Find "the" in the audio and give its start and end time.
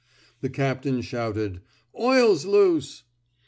0.39-0.49